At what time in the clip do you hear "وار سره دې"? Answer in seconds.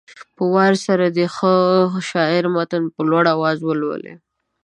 0.53-1.25